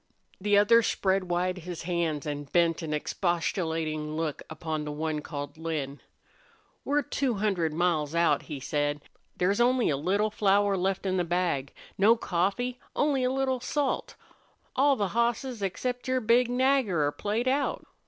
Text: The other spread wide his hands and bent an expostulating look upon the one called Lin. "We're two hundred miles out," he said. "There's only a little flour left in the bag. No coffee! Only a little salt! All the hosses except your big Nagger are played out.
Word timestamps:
The 0.39 0.57
other 0.57 0.81
spread 0.81 1.25
wide 1.25 1.59
his 1.59 1.83
hands 1.83 2.25
and 2.25 2.51
bent 2.51 2.81
an 2.81 2.91
expostulating 2.91 4.17
look 4.17 4.41
upon 4.49 4.83
the 4.83 4.91
one 4.91 5.19
called 5.21 5.59
Lin. 5.59 5.99
"We're 6.83 7.03
two 7.03 7.35
hundred 7.35 7.71
miles 7.71 8.15
out," 8.15 8.41
he 8.49 8.59
said. 8.59 9.01
"There's 9.37 9.61
only 9.61 9.91
a 9.91 9.97
little 9.97 10.31
flour 10.31 10.75
left 10.75 11.05
in 11.05 11.17
the 11.17 11.23
bag. 11.23 11.71
No 11.99 12.15
coffee! 12.15 12.79
Only 12.95 13.23
a 13.23 13.31
little 13.31 13.59
salt! 13.59 14.15
All 14.75 14.95
the 14.95 15.09
hosses 15.09 15.61
except 15.61 16.07
your 16.07 16.19
big 16.19 16.49
Nagger 16.49 17.05
are 17.05 17.11
played 17.11 17.47
out. 17.47 17.85